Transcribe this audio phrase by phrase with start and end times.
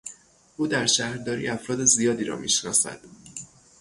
[0.57, 2.99] او در شهرداری افراد زیادی را میشناسد.